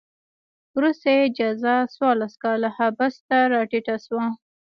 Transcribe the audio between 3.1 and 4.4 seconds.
ته راټیټه شوه.